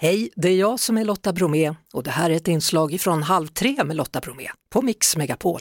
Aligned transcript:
Hej, 0.00 0.30
det 0.36 0.48
är 0.48 0.56
jag 0.56 0.80
som 0.80 0.98
är 0.98 1.04
Lotta 1.04 1.32
Bromé 1.32 1.74
och 1.92 2.02
det 2.02 2.10
här 2.10 2.30
är 2.30 2.34
ett 2.34 2.48
inslag 2.48 3.00
från 3.00 3.22
Halv 3.22 3.46
tre 3.46 3.84
med 3.84 3.96
Lotta 3.96 4.20
Bromé 4.20 4.48
på 4.70 4.82
Mix 4.82 5.16
Megapol. 5.16 5.60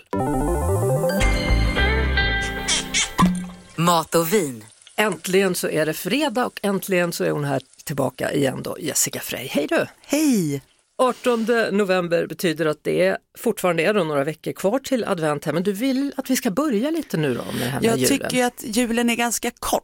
Mat 3.75 4.15
och 4.15 4.33
vin. 4.33 4.63
Äntligen 4.97 5.55
så 5.55 5.69
är 5.69 5.85
det 5.85 5.93
fredag 5.93 6.45
och 6.45 6.59
äntligen 6.63 7.11
så 7.11 7.23
är 7.23 7.31
hon 7.31 7.43
här 7.43 7.61
tillbaka 7.83 8.33
igen 8.33 8.61
då, 8.63 8.77
Jessica 8.79 9.19
Frey. 9.19 9.47
Hej 9.47 9.67
du! 9.69 9.85
Hej! 10.01 10.61
18 10.97 11.47
november 11.71 12.27
betyder 12.27 12.65
att 12.65 12.83
det 12.83 13.17
fortfarande 13.37 13.83
är 13.83 13.93
några 13.93 14.23
veckor 14.23 14.51
kvar 14.51 14.79
till 14.79 15.03
advent 15.03 15.45
här, 15.45 15.53
men 15.53 15.63
du 15.63 15.73
vill 15.73 16.13
att 16.17 16.29
vi 16.29 16.35
ska 16.35 16.51
börja 16.51 16.91
lite 16.91 17.17
nu 17.17 17.33
då 17.33 17.43
med 17.43 17.61
det 17.61 17.69
här 17.69 17.79
Jag 17.83 17.97
julen? 17.97 18.07
tycker 18.29 18.45
att 18.45 18.63
julen 18.65 19.09
är 19.09 19.15
ganska 19.15 19.51
kort. 19.59 19.83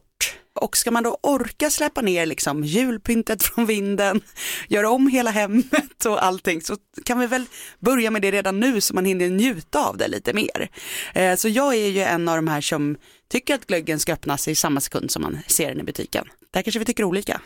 Och 0.60 0.76
ska 0.76 0.90
man 0.90 1.02
då 1.02 1.18
orka 1.22 1.70
släppa 1.70 2.00
ner 2.02 2.26
liksom 2.26 2.64
julpyntet 2.64 3.42
från 3.54 3.66
vinden, 3.66 4.20
göra 4.68 4.90
om 4.90 5.06
hela 5.08 5.30
hemmet 5.30 6.04
och 6.06 6.24
allting 6.24 6.60
så 6.62 6.76
kan 7.04 7.18
vi 7.18 7.26
väl 7.26 7.44
börja 7.78 8.10
med 8.10 8.22
det 8.22 8.30
redan 8.30 8.60
nu 8.60 8.80
så 8.80 8.94
man 8.94 9.04
hinner 9.04 9.28
njuta 9.30 9.84
av 9.88 9.96
det 9.96 10.08
lite 10.08 10.32
mer. 10.32 10.68
Eh, 11.14 11.36
Så 11.36 11.48
jag 11.48 11.74
är 11.74 11.88
ju 11.88 12.00
en 12.00 12.28
av 12.28 12.36
de 12.36 12.48
här 12.48 12.60
som 12.60 12.96
tycker 13.30 13.54
att 13.54 13.66
glöggen 13.66 14.00
ska 14.00 14.12
öppnas 14.12 14.48
i 14.48 14.54
samma 14.54 14.80
sekund 14.80 15.10
som 15.10 15.22
man 15.22 15.38
ser 15.46 15.68
den 15.68 15.80
i 15.80 15.84
butiken. 15.84 16.24
Där 16.50 16.62
kanske 16.62 16.78
vi 16.78 16.84
tycker 16.84 17.04
olika. 17.04 17.40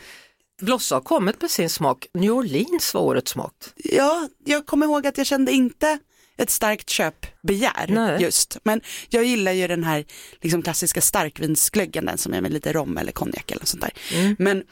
Blossa 0.61 0.95
har 0.95 1.01
kommit 1.01 1.41
med 1.41 1.51
sin 1.51 1.69
smak. 1.69 2.07
New 2.13 2.31
Orleans 2.31 2.93
var 2.93 3.01
årets 3.01 3.31
smak. 3.31 3.53
Ja, 3.75 4.27
jag 4.45 4.65
kommer 4.65 4.85
ihåg 4.85 5.07
att 5.07 5.17
jag 5.17 5.27
kände 5.27 5.51
inte 5.51 5.99
ett 6.39 6.49
starkt 6.49 6.89
köpbegär 6.89 7.85
Nej. 7.87 8.21
just. 8.21 8.57
Men 8.63 8.81
jag 9.09 9.23
gillar 9.23 9.51
ju 9.51 9.67
den 9.67 9.83
här 9.83 10.05
liksom 10.41 10.61
klassiska 10.61 11.01
starkvinsglöggen, 11.01 12.05
den 12.05 12.17
som 12.17 12.33
är 12.33 12.41
med 12.41 12.53
lite 12.53 12.73
rom 12.73 12.97
eller 12.97 13.11
konjak 13.11 13.51
eller 13.51 13.65
sånt 13.65 13.81
där. 13.81 14.19
Mm. 14.19 14.35
Men 14.39 14.63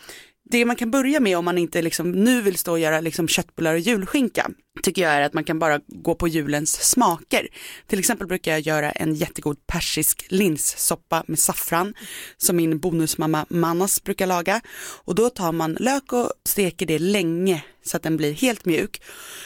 det 0.50 0.66
man 0.66 0.76
kan 0.76 0.92
börja 0.92 1.20
med 1.20 1.38
om 1.38 1.46
man 1.46 1.58
inte 1.58 1.82
liksom 1.82 2.12
nu 2.12 2.42
vill 2.42 2.58
stå 2.58 2.72
och 2.72 2.80
göra 2.80 3.02
liksom 3.02 3.28
köttbullar 3.28 3.74
och 3.74 3.80
julskinka 3.80 4.52
tycker 4.84 5.02
jag 5.02 5.12
är 5.12 5.22
att 5.22 5.34
man 5.34 5.44
kan 5.44 5.60
bara 5.60 5.80
gå 5.88 6.16
på 6.16 6.28
julens 6.28 6.84
smaker. 6.89 7.48
Till 7.88 8.00
exempel 8.00 8.28
brukar 8.28 8.52
jag 8.52 8.59
göra 8.59 8.92
en 8.92 9.16
jättegod 9.16 9.67
persisk 9.67 10.26
linssoppa 10.30 11.23
med 11.28 11.39
saffran 11.39 11.94
som 12.38 12.56
min 12.56 12.80
bonusmamma 12.80 13.45
Manas 13.50 14.04
brukar 14.04 14.28
laga. 14.28 14.62
Och 15.06 15.16
då 15.16 15.30
tar 15.30 15.52
man 15.52 15.73
lök 15.73 16.14
och 16.14 16.31
steker 16.45 16.86
det 16.86 17.00
länge 17.00 17.64
så 17.86 17.98
att 17.98 18.04
den 18.04 18.17
blir 18.17 18.34
helt 18.34 18.66
mjuk. 18.66 19.02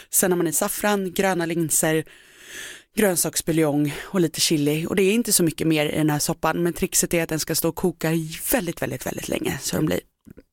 Sen 0.10 0.32
har 0.32 0.38
man 0.38 0.48
i 0.48 0.54
saffran, 0.54 1.14
gröna 1.14 1.46
linser, 1.46 2.04
grönsaksbuljong 2.96 3.94
och 4.02 4.22
lite 4.22 4.42
chili 4.42 4.86
och 4.86 4.96
det 4.96 5.04
är 5.04 5.14
inte 5.14 5.34
så 5.34 5.44
mycket 5.44 5.68
mer 5.68 5.86
i 5.86 5.98
den 5.98 6.10
här 6.10 6.20
soppan 6.20 6.64
men 6.64 6.74
trixet 6.74 7.14
är 7.14 7.24
att 7.24 7.30
den 7.30 7.40
ska 7.40 7.56
stå 7.56 7.70
och 7.70 7.76
koka 7.76 8.12
väldigt, 8.52 8.82
väldigt, 8.82 9.06
väldigt 9.06 9.30
länge 9.30 9.58
så 9.62 9.76
den 9.76 9.86
blir 9.86 10.00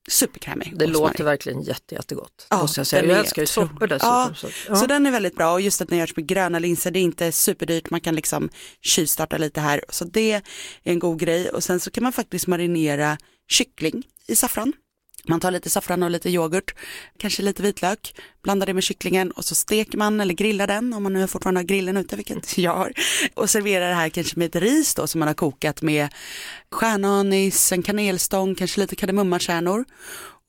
superkrämig. 0.09 0.73
Det 0.77 0.87
låter 0.87 1.25
verkligen 1.25 1.63
jätte, 1.63 1.95
jättegott. 1.95 2.47
Ja, 2.51 2.59
måste 2.59 2.81
jag 2.81 2.87
säga. 2.87 3.05
Jag 3.05 3.19
älskar 3.19 3.43
ju 3.43 3.47
soppor 3.47 3.87
dessutom. 3.87 4.09
Ja, 4.09 4.31
så, 4.37 4.49
Så 4.49 4.85
ja. 4.85 4.87
den 4.87 5.07
är 5.07 5.11
väldigt 5.11 5.37
bra 5.37 5.53
och 5.53 5.61
just 5.61 5.81
att 5.81 5.89
den 5.89 5.99
görs 5.99 6.17
med 6.17 6.27
gröna 6.27 6.59
linser, 6.59 6.91
det 6.91 6.99
är 6.99 7.03
inte 7.03 7.33
superdyrt, 7.33 7.91
man 7.91 8.01
kan 8.01 8.15
liksom 8.15 8.49
tjuvstarta 8.83 9.39
lite 9.39 9.61
här. 9.61 9.85
Så 9.89 10.05
det 10.05 10.33
är 10.33 10.43
en 10.83 10.99
god 10.99 11.19
grej 11.19 11.51
och 11.51 11.65
sen 11.65 11.81
så 11.81 11.91
kan 11.91 12.03
man 12.03 12.13
faktiskt 12.13 12.47
marinera 12.47 13.19
kyckling 13.49 14.03
i 14.27 14.37
saffran. 14.37 14.73
Man 15.27 15.41
tar 15.41 15.51
lite 15.51 15.71
saffran 15.71 16.03
och 16.03 16.11
lite 16.11 16.31
yoghurt, 16.31 16.75
kanske 17.19 17.43
lite 17.43 17.63
vitlök, 17.63 18.15
blandar 18.43 18.67
det 18.67 18.75
med 18.75 18.83
kycklingen 18.83 19.31
och 19.31 19.45
så 19.45 19.55
steker 19.55 19.99
man 19.99 20.21
eller 20.21 20.35
grillar 20.35 20.67
den 20.67 20.93
om 20.93 21.03
man 21.03 21.13
nu 21.13 21.27
fortfarande 21.27 21.61
har 21.61 21.65
grillen 21.65 21.97
ute, 21.97 22.17
vilket 22.17 22.59
jag 22.59 22.77
har. 22.77 22.93
Och 23.35 23.51
serverar 23.51 23.89
det 23.89 23.95
här 23.95 24.09
kanske 24.09 24.39
med 24.39 24.47
ett 24.47 24.63
ris 24.63 24.95
då 24.95 25.07
som 25.07 25.19
man 25.19 25.29
har 25.29 25.35
kokat 25.35 25.83
med 25.83 26.09
stjärnanis, 26.71 27.73
en 27.73 27.83
kanelstång, 27.83 28.55
kanske 28.55 28.81
lite 28.81 28.97
kardemummakärnor 28.97 29.85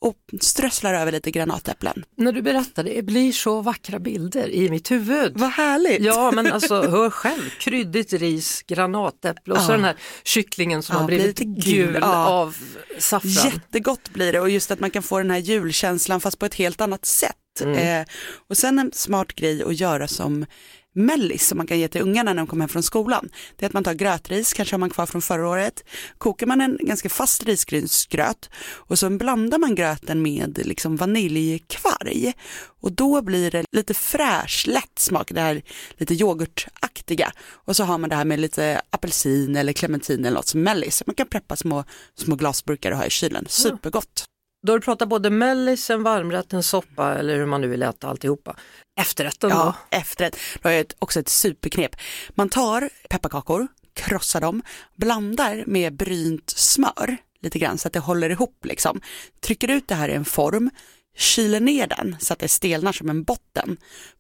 och 0.01 0.41
strösslar 0.41 0.93
över 0.93 1.11
lite 1.11 1.31
granatäpplen. 1.31 2.03
När 2.17 2.31
du 2.31 2.41
berättar 2.41 2.83
det 2.83 3.05
blir 3.05 3.31
så 3.31 3.61
vackra 3.61 3.99
bilder 3.99 4.49
i 4.49 4.69
mitt 4.69 4.91
huvud. 4.91 5.31
Vad 5.35 5.49
härligt! 5.49 6.01
Ja 6.01 6.31
men 6.31 6.51
alltså 6.51 6.81
hör 6.81 7.09
själv, 7.09 7.49
kryddigt 7.59 8.13
ris, 8.13 8.63
granatäpple 8.67 9.53
och 9.53 9.61
så 9.61 9.71
Ja. 9.71 9.75
den 9.75 9.83
här 9.85 9.95
kycklingen 10.23 10.83
som 10.83 10.93
Ja, 10.95 10.99
har 10.99 11.07
blivit 11.07 11.35
blir 11.35 11.45
lite 11.47 11.69
gul, 11.71 11.85
gul, 11.93 11.97
ja. 12.01 12.27
av 12.27 12.57
saffran. 12.99 13.31
Jättegott 13.51 14.09
blir 14.13 14.33
det 14.33 14.39
och 14.39 14.49
just 14.49 14.71
att 14.71 14.79
man 14.79 14.91
kan 14.91 15.03
få 15.03 15.17
den 15.17 15.31
här 15.31 15.37
julkänslan 15.37 16.21
fast 16.21 16.39
på 16.39 16.45
ett 16.45 16.55
helt 16.55 16.81
annat 16.81 17.05
sätt. 17.05 17.35
Mm. 17.61 18.01
Eh, 18.01 18.07
och 18.49 18.57
sen 18.57 18.79
en 18.79 18.91
smart 18.93 19.33
grej 19.35 19.63
att 19.63 19.79
göra 19.79 20.07
som 20.07 20.45
mellis 20.95 21.47
som 21.47 21.57
man 21.57 21.67
kan 21.67 21.79
ge 21.79 21.87
till 21.87 22.01
ungarna 22.01 22.33
när 22.33 22.41
de 22.41 22.47
kommer 22.47 22.63
hem 22.63 22.69
från 22.69 22.83
skolan. 22.83 23.29
Det 23.55 23.65
är 23.65 23.67
att 23.67 23.73
man 23.73 23.83
tar 23.83 23.93
grötris, 23.93 24.53
kanske 24.53 24.73
har 24.73 24.79
man 24.79 24.89
kvar 24.89 25.05
från 25.05 25.21
förra 25.21 25.49
året. 25.49 25.83
Kokar 26.17 26.47
man 26.47 26.61
en 26.61 26.77
ganska 26.81 27.09
fast 27.09 27.43
risgrynsgröt 27.43 28.49
och 28.63 28.99
så 28.99 29.09
blandar 29.09 29.57
man 29.57 29.75
gröten 29.75 30.21
med 30.21 30.61
liksom 30.65 30.95
vaniljkvarg. 30.95 32.33
Och 32.81 32.91
då 32.91 33.21
blir 33.21 33.51
det 33.51 33.65
lite 33.71 33.93
fräsch, 33.93 34.65
lätt 34.67 34.99
smak, 34.99 35.31
det 35.31 35.41
här 35.41 35.61
lite 35.97 36.13
yoghurtaktiga. 36.13 37.31
Och 37.51 37.75
så 37.75 37.83
har 37.83 37.97
man 37.97 38.09
det 38.09 38.15
här 38.15 38.25
med 38.25 38.39
lite 38.39 38.81
apelsin 38.89 39.55
eller 39.55 39.73
clementin 39.73 40.25
eller 40.25 40.35
något 40.35 40.47
som 40.47 40.63
mellis. 40.63 41.03
Man 41.05 41.15
kan 41.15 41.27
preppa 41.27 41.55
små, 41.55 41.83
små 42.15 42.35
glasburkar 42.35 42.91
och 42.91 42.97
ha 42.97 43.05
i 43.05 43.09
kylen. 43.09 43.45
Supergott. 43.49 44.25
Då 44.61 44.73
har 44.73 44.79
du 44.79 44.85
pratat 44.85 45.09
både 45.09 45.29
mellis, 45.29 45.89
en 45.89 46.03
varmrätt, 46.03 46.53
en 46.53 46.63
soppa 46.63 47.15
eller 47.15 47.35
hur 47.35 47.45
man 47.45 47.61
nu 47.61 47.67
vill 47.67 47.83
äta 47.83 48.07
alltihopa. 48.07 48.55
Efterrätten 49.01 49.49
Ja, 49.49 49.75
då? 49.91 49.97
efterrätt. 49.97 50.37
Då 50.61 50.69
har 50.69 50.73
jag 50.73 50.81
ett, 50.81 50.95
också 50.99 51.19
ett 51.19 51.29
superknep. 51.29 51.95
Man 52.29 52.49
tar 52.49 52.89
pepparkakor, 53.09 53.67
krossar 53.93 54.41
dem, 54.41 54.61
blandar 54.95 55.63
med 55.67 55.93
brynt 55.95 56.49
smör 56.49 57.17
lite 57.41 57.59
grann 57.59 57.77
så 57.77 57.87
att 57.87 57.93
det 57.93 57.99
håller 57.99 58.29
ihop 58.29 58.65
liksom. 58.65 59.01
Trycker 59.41 59.67
ut 59.67 59.87
det 59.87 59.95
här 59.95 60.09
i 60.09 60.13
en 60.13 60.25
form, 60.25 60.69
kyler 61.17 61.59
ner 61.59 61.87
den 61.87 62.17
så 62.19 62.33
att 62.33 62.39
det 62.39 62.47
stelnar 62.47 62.91
som 62.91 63.09
en 63.09 63.23
botten. 63.23 63.77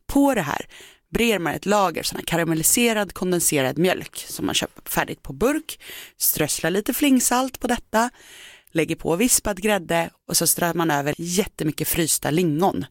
På 0.07 0.33
det 0.33 0.41
här 0.41 0.65
brer 1.13 1.39
man 1.39 1.53
ett 1.53 1.65
lager 1.65 2.03
sån 2.03 2.17
här 2.17 2.25
karamelliserad 2.25 3.13
kondenserad 3.13 3.77
mjölk 3.77 4.25
som 4.27 4.45
man 4.45 4.55
köper 4.55 4.89
färdigt 4.89 5.23
på 5.23 5.33
burk, 5.33 5.79
strösslar 6.17 6.71
lite 6.71 6.93
flingsalt 6.93 7.59
på 7.59 7.67
detta, 7.67 8.09
lägger 8.71 8.95
på 8.95 9.15
vispad 9.15 9.61
grädde 9.61 10.09
och 10.27 10.37
så 10.37 10.47
strör 10.47 10.73
man 10.73 10.91
över 10.91 11.15
jättemycket 11.17 11.87
frysta 11.87 12.31
lingon. 12.31 12.85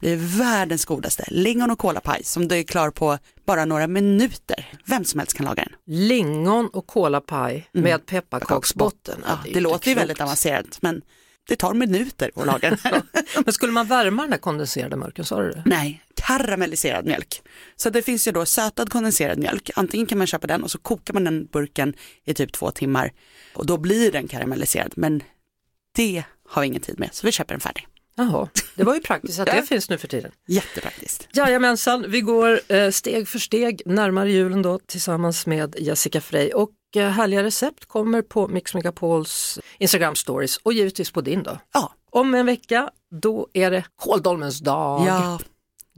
Det 0.00 0.10
är 0.10 0.16
världens 0.16 0.84
godaste 0.84 1.24
lingon 1.28 1.70
och 1.70 1.78
kolapaj 1.78 2.24
som 2.24 2.48
du 2.48 2.54
är 2.54 2.62
klar 2.62 2.90
på 2.90 3.18
bara 3.46 3.64
några 3.64 3.86
minuter. 3.86 4.66
Vem 4.84 5.04
som 5.04 5.20
helst 5.20 5.36
kan 5.36 5.46
laga 5.46 5.64
den. 5.64 5.72
Lingon 5.86 6.68
och 6.68 6.86
kolapaj 6.86 7.68
med 7.72 8.06
pepparkaksbotten. 8.06 9.24
Ja, 9.26 9.38
det 9.42 9.48
inte 9.48 9.60
låter 9.60 9.88
ju 9.88 9.94
väldigt 9.94 10.20
avancerat 10.20 10.78
men 10.80 11.02
det 11.48 11.56
tar 11.56 11.74
minuter 11.74 12.30
att 12.36 12.46
laga 12.46 12.70
den. 12.70 13.02
Men 13.44 13.52
skulle 13.52 13.72
man 13.72 13.86
värma 13.86 14.22
den 14.22 14.32
här 14.32 14.38
kondenserade 14.38 14.96
mjölken, 14.96 15.24
sa 15.24 15.42
du 15.42 15.50
det? 15.50 15.62
Nej, 15.66 16.02
karamelliserad 16.38 17.06
mjölk. 17.06 17.42
Så 17.76 17.90
det 17.90 18.02
finns 18.02 18.28
ju 18.28 18.32
då 18.32 18.46
sötad 18.46 18.90
kondenserad 18.90 19.38
mjölk. 19.38 19.70
Antingen 19.74 20.06
kan 20.06 20.18
man 20.18 20.26
köpa 20.26 20.46
den 20.46 20.62
och 20.62 20.70
så 20.70 20.78
kokar 20.78 21.14
man 21.14 21.24
den 21.24 21.46
burken 21.46 21.94
i 22.24 22.34
typ 22.34 22.52
två 22.52 22.70
timmar 22.70 23.12
och 23.54 23.66
då 23.66 23.78
blir 23.78 24.12
den 24.12 24.28
karamelliserad. 24.28 24.92
Men 24.96 25.22
det 25.96 26.24
har 26.48 26.62
vi 26.62 26.68
ingen 26.68 26.80
tid 26.82 26.98
med 26.98 27.08
så 27.12 27.26
vi 27.26 27.32
köper 27.32 27.54
den 27.54 27.60
färdig. 27.60 27.86
Jaha, 28.16 28.48
det 28.74 28.84
var 28.84 28.94
ju 28.94 29.00
praktiskt 29.00 29.38
att 29.38 29.46
det 29.56 29.62
finns 29.62 29.90
nu 29.90 29.98
för 29.98 30.08
tiden. 30.08 30.30
Jättepraktiskt. 30.48 31.28
Jajamensan, 31.32 32.04
vi 32.08 32.20
går 32.20 32.60
eh, 32.68 32.90
steg 32.90 33.28
för 33.28 33.38
steg 33.38 33.82
närmare 33.86 34.30
julen 34.32 34.62
då 34.62 34.78
tillsammans 34.86 35.46
med 35.46 35.76
Jessica 35.78 36.20
Frey 36.20 36.50
och 36.52 36.70
eh, 36.96 37.08
härliga 37.08 37.42
recept 37.42 37.86
kommer 37.86 38.22
på 38.22 38.48
Mix 38.48 38.74
Megapols 38.74 39.58
Instagram 39.78 40.14
stories 40.14 40.56
och 40.56 40.72
givetvis 40.72 41.10
på 41.10 41.20
din 41.20 41.42
då. 41.42 41.58
Ja, 41.74 41.94
Om 42.10 42.34
en 42.34 42.46
vecka, 42.46 42.90
då 43.10 43.48
är 43.52 43.70
det 43.70 43.84
Kåldolmens 43.96 44.58
dag. 44.58 45.06
ja, 45.06 45.38